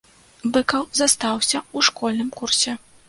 Быкаў 0.53 0.87
застаўся 0.99 1.57
ў 1.59 1.79
школьным 1.91 2.33
курсе. 2.41 2.77